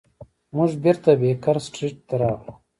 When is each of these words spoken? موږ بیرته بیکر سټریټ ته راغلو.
موږ 0.55 0.71
بیرته 0.83 1.11
بیکر 1.21 1.55
سټریټ 1.65 1.95
ته 2.07 2.15
راغلو. 2.21 2.53